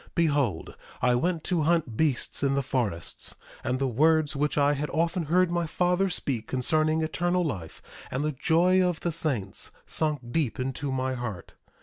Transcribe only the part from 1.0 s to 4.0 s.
I went to hunt beasts in the forests; and the